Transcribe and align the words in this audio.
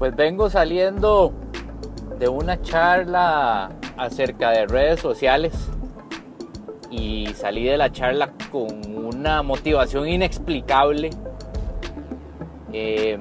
Pues 0.00 0.16
vengo 0.16 0.48
saliendo 0.48 1.34
de 2.18 2.26
una 2.26 2.62
charla 2.62 3.70
acerca 3.98 4.48
de 4.50 4.64
redes 4.64 4.98
sociales 4.98 5.52
y 6.90 7.26
salí 7.34 7.64
de 7.64 7.76
la 7.76 7.92
charla 7.92 8.32
con 8.50 8.96
una 8.96 9.42
motivación 9.42 10.08
inexplicable. 10.08 11.10
Eh, 12.72 13.18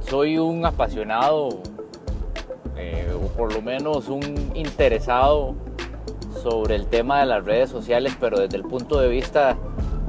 soy 0.00 0.36
un 0.36 0.66
apasionado, 0.66 1.62
eh, 2.76 3.10
o 3.14 3.28
por 3.28 3.54
lo 3.54 3.62
menos 3.62 4.08
un 4.10 4.52
interesado 4.54 5.54
sobre 6.42 6.74
el 6.74 6.88
tema 6.88 7.20
de 7.20 7.26
las 7.26 7.42
redes 7.42 7.70
sociales, 7.70 8.14
pero 8.20 8.38
desde 8.38 8.58
el 8.58 8.64
punto 8.64 9.00
de 9.00 9.08
vista 9.08 9.56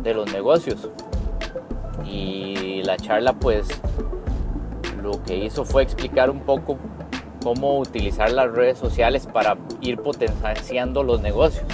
de 0.03 0.13
los 0.13 0.29
negocios. 0.33 0.89
Y 2.05 2.83
la 2.83 2.97
charla 2.97 3.31
pues 3.31 3.69
lo 5.07 5.23
que 5.23 5.37
hizo 5.37 5.63
fue 5.63 5.83
explicar 5.83 6.29
un 6.29 6.41
poco 6.41 6.77
cómo 7.41 7.79
utilizar 7.79 8.29
las 8.31 8.51
redes 8.51 8.77
sociales 8.77 9.25
para 9.25 9.57
ir 9.79 9.99
potenciando 10.01 11.01
los 11.01 11.21
negocios. 11.21 11.65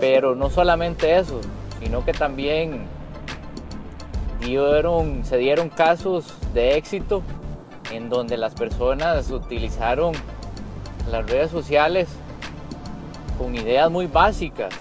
Pero 0.00 0.34
no 0.34 0.48
solamente 0.48 1.18
eso, 1.18 1.40
sino 1.80 2.04
que 2.06 2.12
también 2.12 2.86
dieron, 4.40 5.24
se 5.24 5.36
dieron 5.36 5.68
casos 5.68 6.32
de 6.54 6.76
éxito 6.76 7.22
en 7.92 8.08
donde 8.08 8.38
las 8.38 8.54
personas 8.54 9.30
utilizaron 9.30 10.14
las 11.10 11.28
redes 11.28 11.50
sociales 11.50 12.08
con 13.36 13.54
ideas 13.54 13.90
muy 13.90 14.06
básicas. 14.06 14.74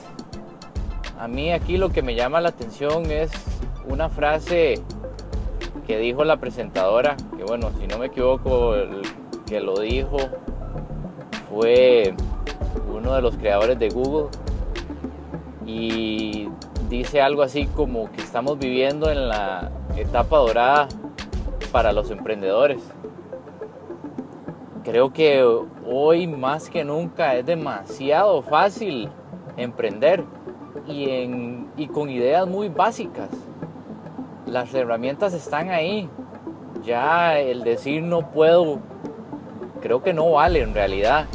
A 1.20 1.28
mí 1.28 1.52
aquí 1.52 1.78
lo 1.78 1.90
que 1.90 2.02
me 2.02 2.16
llama 2.16 2.40
la 2.40 2.50
atención 2.50 3.12
es 3.12 3.32
una 3.86 4.08
frase 4.08 4.82
que 5.88 5.98
dijo 5.98 6.26
la 6.26 6.36
presentadora, 6.36 7.16
que 7.38 7.46
bueno, 7.46 7.72
si 7.80 7.88
no 7.88 7.98
me 7.98 8.08
equivoco, 8.08 8.76
el 8.76 9.02
que 9.46 9.62
lo 9.62 9.80
dijo 9.80 10.18
fue 11.50 12.14
uno 12.94 13.14
de 13.16 13.22
los 13.22 13.38
creadores 13.38 13.80
de 13.80 13.90
Google 13.90 14.28
y 15.66 16.50
dice 16.90 17.22
algo 17.22 17.42
así 17.42 17.68
como 17.68 18.12
que 18.12 18.22
estamos 18.22 18.60
viviendo 18.60 19.10
en 19.10 19.30
la 19.30 19.72
etapa 19.96 20.38
dorada 20.38 20.90
para 21.72 21.94
los 21.94 22.12
emprendedores. 22.12 22.82
Creo 24.84 25.14
que 25.14 25.42
hoy 25.86 26.28
más 26.28 26.70
que 26.70 26.84
nunca 26.84 27.36
es 27.36 27.46
demasiado 27.46 28.42
fácil 28.42 29.10
emprender 29.56 30.26
y, 30.86 31.10
en, 31.10 31.70
y 31.78 31.88
con 31.88 32.10
ideas 32.10 32.46
muy 32.46 32.68
básicas. 32.68 33.30
Las 34.48 34.74
herramientas 34.74 35.34
están 35.34 35.70
ahí. 35.70 36.10
Ya 36.86 37.38
el 37.38 37.64
decir 37.64 38.02
no 38.02 38.32
puedo, 38.32 38.80
creo 39.82 40.02
que 40.02 40.14
no 40.14 40.32
vale 40.32 40.62
en 40.62 40.74
realidad. 40.74 41.26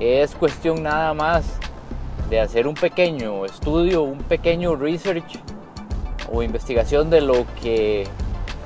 Es 0.00 0.34
cuestión 0.34 0.82
nada 0.82 1.14
más 1.14 1.44
de 2.28 2.40
hacer 2.40 2.66
un 2.66 2.74
pequeño 2.74 3.44
estudio, 3.44 4.02
un 4.02 4.18
pequeño 4.18 4.74
research 4.74 5.38
o 6.32 6.42
investigación 6.42 7.10
de 7.10 7.20
lo 7.20 7.46
que 7.62 8.08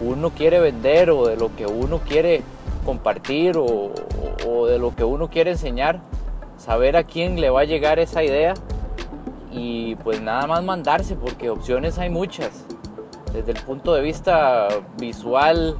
uno 0.00 0.30
quiere 0.30 0.58
vender 0.58 1.10
o 1.10 1.26
de 1.26 1.36
lo 1.36 1.54
que 1.54 1.66
uno 1.66 1.98
quiere 1.98 2.42
compartir 2.86 3.56
o, 3.58 3.92
de 4.66 4.78
lo 4.78 4.94
que 4.94 5.04
uno 5.04 5.28
quiere 5.28 5.50
enseñar, 5.50 6.00
saber 6.56 6.96
a 6.96 7.04
quién 7.04 7.40
le 7.40 7.50
va 7.50 7.62
a 7.62 7.64
llegar 7.64 7.98
esa 7.98 8.22
idea 8.22 8.54
y 9.52 9.96
pues 9.96 10.20
nada 10.22 10.46
más 10.46 10.62
mandarse 10.62 11.16
porque 11.16 11.50
opciones 11.50 11.98
hay 11.98 12.08
muchas, 12.08 12.64
desde 13.32 13.52
el 13.52 13.58
punto 13.58 13.94
de 13.94 14.02
vista 14.02 14.68
visual, 14.98 15.76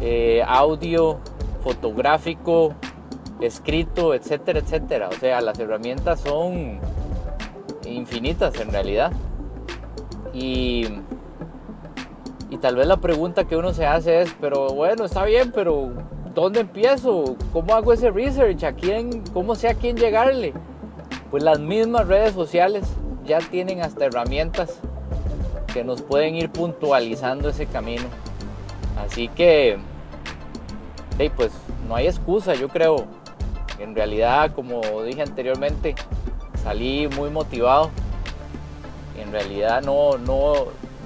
eh, 0.00 0.42
audio, 0.46 1.18
fotográfico, 1.62 2.74
escrito, 3.40 4.14
etcétera, 4.14 4.60
etcétera. 4.60 5.08
O 5.08 5.12
sea, 5.12 5.40
las 5.40 5.58
herramientas 5.58 6.20
son 6.20 6.80
infinitas 7.86 8.58
en 8.60 8.72
realidad. 8.72 9.12
Y, 10.32 10.86
y 12.50 12.56
tal 12.58 12.76
vez 12.76 12.86
la 12.86 12.96
pregunta 12.98 13.44
que 13.44 13.56
uno 13.56 13.72
se 13.72 13.86
hace 13.86 14.22
es, 14.22 14.34
pero 14.40 14.68
bueno, 14.68 15.04
está 15.04 15.24
bien, 15.24 15.52
pero 15.52 15.90
¿dónde 16.34 16.60
empiezo? 16.60 17.36
¿Cómo 17.52 17.74
hago 17.74 17.92
ese 17.92 18.10
research? 18.10 18.64
¿A 18.64 18.72
quién? 18.72 19.22
¿Cómo 19.32 19.54
sé 19.54 19.68
a 19.68 19.74
quién 19.74 19.96
llegarle? 19.96 20.52
Pues 21.30 21.42
las 21.42 21.60
mismas 21.60 22.08
redes 22.08 22.32
sociales 22.32 22.84
ya 23.24 23.38
tienen 23.38 23.80
hasta 23.80 24.06
herramientas 24.06 24.80
que 25.72 25.84
nos 25.84 26.02
pueden 26.02 26.34
ir 26.34 26.50
puntualizando 26.50 27.48
ese 27.48 27.66
camino. 27.66 28.04
Así 28.96 29.28
que, 29.28 29.78
hey, 31.18 31.30
pues 31.34 31.52
no 31.88 31.96
hay 31.96 32.06
excusa, 32.06 32.54
yo 32.54 32.68
creo. 32.68 33.06
En 33.78 33.94
realidad, 33.94 34.52
como 34.54 34.80
dije 35.02 35.22
anteriormente, 35.22 35.94
salí 36.62 37.08
muy 37.08 37.30
motivado. 37.30 37.90
En 39.18 39.32
realidad 39.32 39.82
no, 39.82 40.18
no, 40.18 40.52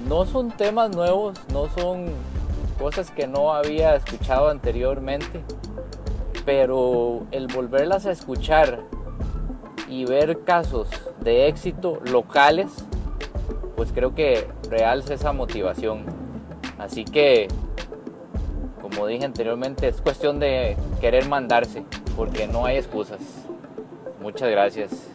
no 0.07 0.25
son 0.25 0.51
temas 0.51 0.91
nuevos, 0.95 1.39
no 1.51 1.67
son 1.69 2.07
cosas 2.77 3.11
que 3.11 3.27
no 3.27 3.53
había 3.53 3.95
escuchado 3.95 4.49
anteriormente, 4.49 5.43
pero 6.45 7.25
el 7.31 7.47
volverlas 7.47 8.05
a 8.05 8.11
escuchar 8.11 8.81
y 9.89 10.05
ver 10.05 10.43
casos 10.43 10.87
de 11.21 11.47
éxito 11.47 11.99
locales, 12.05 12.67
pues 13.77 13.91
creo 13.93 14.15
que 14.15 14.47
realza 14.69 15.13
esa 15.13 15.31
motivación. 15.31 16.03
Así 16.79 17.05
que, 17.05 17.47
como 18.81 19.05
dije 19.05 19.23
anteriormente, 19.23 19.87
es 19.87 20.01
cuestión 20.01 20.39
de 20.39 20.75
querer 20.99 21.29
mandarse, 21.29 21.83
porque 22.15 22.47
no 22.47 22.65
hay 22.65 22.77
excusas. 22.77 23.19
Muchas 24.19 24.49
gracias. 24.49 25.07